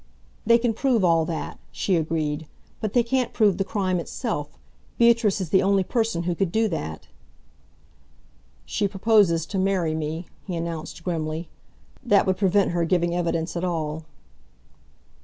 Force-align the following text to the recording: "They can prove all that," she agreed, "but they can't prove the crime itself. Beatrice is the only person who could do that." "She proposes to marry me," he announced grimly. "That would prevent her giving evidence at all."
"They 0.47 0.57
can 0.57 0.73
prove 0.73 1.05
all 1.05 1.25
that," 1.25 1.59
she 1.71 1.95
agreed, 1.95 2.47
"but 2.79 2.93
they 2.93 3.03
can't 3.03 3.33
prove 3.33 3.59
the 3.59 3.63
crime 3.63 3.99
itself. 3.99 4.57
Beatrice 4.97 5.39
is 5.39 5.49
the 5.51 5.61
only 5.61 5.83
person 5.83 6.23
who 6.23 6.33
could 6.33 6.51
do 6.51 6.67
that." 6.69 7.07
"She 8.65 8.87
proposes 8.87 9.45
to 9.45 9.59
marry 9.59 9.93
me," 9.93 10.25
he 10.43 10.55
announced 10.55 11.03
grimly. 11.03 11.49
"That 12.03 12.25
would 12.25 12.37
prevent 12.37 12.71
her 12.71 12.83
giving 12.83 13.13
evidence 13.13 13.55
at 13.55 13.63
all." 13.63 14.05